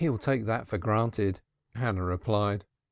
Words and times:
"He'll 0.01 0.17
take 0.17 0.45
that 0.45 0.67
for 0.67 0.79
granted," 0.79 1.41
Hannah 1.75 2.01
replied. 2.03 2.65